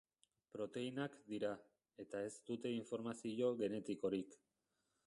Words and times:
Proteinak 0.55 1.17
dira, 1.27 1.51
eta 2.05 2.25
ez 2.31 2.33
dute 2.49 2.73
informazio 2.79 3.53
genetikorik. 3.63 4.43